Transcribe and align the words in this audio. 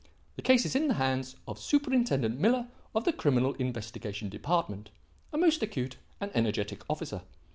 The 0.35 0.41
case 0.41 0.65
is 0.65 0.75
in 0.75 0.87
the 0.87 0.95
hands 0.95 1.35
of 1.47 1.59
Superintendent 1.59 2.39
Miller 2.39 2.65
of 2.95 3.03
the 3.03 3.13
Criminal 3.13 3.53
Investigation 3.59 4.29
Department, 4.29 4.89
a 5.31 5.37
most 5.37 5.61
acute 5.61 5.97
and 6.19 6.31
energetic 6.33 6.81
officer. 6.89 7.21